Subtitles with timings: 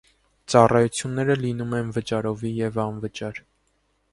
[0.53, 3.39] Ծառայությունները լինում են վճարովի և անվճար։